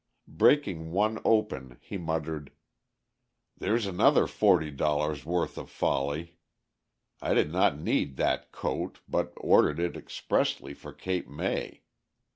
[0.27, 2.51] Breaking one open he muttered,
[3.55, 6.37] "There's another forty dollars' worth of folly.
[7.21, 11.83] I did not need that coat, but ordered it expressly for Cape May.